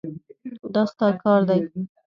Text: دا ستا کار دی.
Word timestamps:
دا 0.73 0.81
ستا 0.91 1.07
کار 1.23 1.39
دی. 1.49 1.59